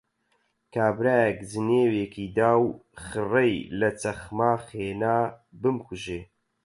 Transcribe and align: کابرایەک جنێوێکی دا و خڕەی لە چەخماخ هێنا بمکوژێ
کابرایەک 0.73 1.39
جنێوێکی 1.51 2.25
دا 2.37 2.51
و 2.63 2.67
خڕەی 3.03 3.55
لە 3.79 3.89
چەخماخ 4.01 4.63
هێنا 4.79 5.17
بمکوژێ 5.61 6.21